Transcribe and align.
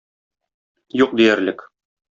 Юк 1.03 1.15
диярлек. 1.21 1.67